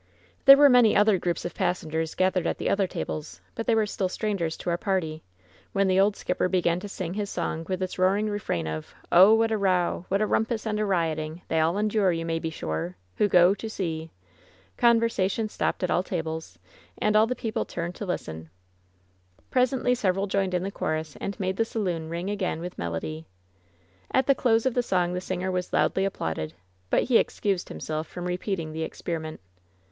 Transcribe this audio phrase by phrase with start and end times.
[0.45, 3.87] There were many other groups of passengers gathered at the other tables, but they we^e
[3.87, 5.21] still strangers to our party,
[5.73, 9.37] when the old skipper began to sing his song with its roaring refrain of: ^'Oh!
[9.37, 10.05] what a row!
[10.07, 10.65] what a rumpus!
[10.65, 11.43] and a rioting!
[11.49, 14.09] They all endure, you may be sure, Who— go— ^to— sea
[14.79, 16.57] 1" Conversation stopped at all the tables,
[16.97, 18.49] and all the peo ple turned to listeur.
[19.51, 23.27] Presently several joined in the chorus and made the aaloon ring again with melody.
[24.11, 26.53] At the close of the song the singer was loudly ap plauded;
[26.89, 29.37] but he excused himself from repeating the ex periment.